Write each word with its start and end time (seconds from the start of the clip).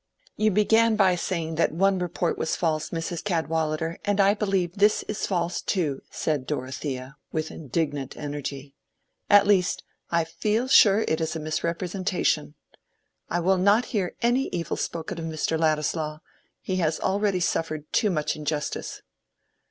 "You 0.35 0.49
began 0.49 0.95
by 0.95 1.13
saying 1.13 1.57
that 1.61 1.73
one 1.73 1.99
report 1.99 2.35
was 2.35 2.55
false, 2.55 2.89
Mrs. 2.89 3.23
Cadwallader, 3.23 3.99
and 4.03 4.19
I 4.19 4.33
believe 4.33 4.73
this 4.73 5.03
is 5.03 5.27
false 5.27 5.61
too," 5.61 6.01
said 6.09 6.47
Dorothea, 6.47 7.17
with 7.31 7.51
indignant 7.51 8.17
energy; 8.17 8.73
"at 9.29 9.45
least, 9.45 9.83
I 10.09 10.23
feel 10.23 10.67
sure 10.67 11.01
it 11.07 11.21
is 11.21 11.35
a 11.35 11.39
misrepresentation. 11.39 12.55
I 13.29 13.41
will 13.41 13.59
not 13.59 13.85
hear 13.93 14.15
any 14.23 14.47
evil 14.47 14.75
spoken 14.75 15.19
of 15.19 15.25
Mr. 15.25 15.55
Ladislaw; 15.59 16.17
he 16.61 16.77
has 16.77 16.99
already 16.99 17.39
suffered 17.39 17.93
too 17.93 18.09
much 18.09 18.35
injustice." 18.35 19.03